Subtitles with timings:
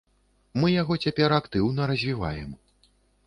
[0.61, 2.49] Мы яго цяпер актыўна развіваем.